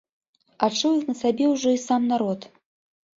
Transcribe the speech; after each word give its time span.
Адчуў 0.67 0.95
іх 0.99 1.03
на 1.09 1.13
сабе 1.19 1.45
ўжо 1.51 1.69
і 1.75 1.77
сам 1.83 2.01
народ. 2.13 2.49